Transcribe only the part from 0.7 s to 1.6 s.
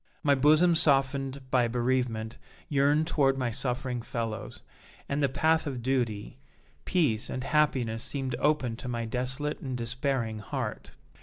softened